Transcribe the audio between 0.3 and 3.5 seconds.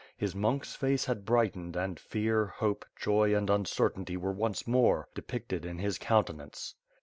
monk's face had brightened and fear, hope, joy